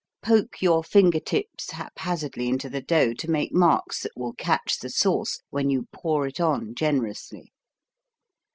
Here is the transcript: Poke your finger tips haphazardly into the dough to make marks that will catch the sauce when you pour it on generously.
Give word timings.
Poke 0.23 0.63
your 0.63 0.83
finger 0.83 1.19
tips 1.19 1.69
haphazardly 1.69 2.49
into 2.49 2.71
the 2.71 2.81
dough 2.81 3.13
to 3.13 3.29
make 3.29 3.53
marks 3.53 4.01
that 4.01 4.13
will 4.17 4.33
catch 4.33 4.79
the 4.79 4.89
sauce 4.89 5.41
when 5.51 5.69
you 5.69 5.87
pour 5.93 6.25
it 6.25 6.39
on 6.39 6.73
generously. 6.73 7.53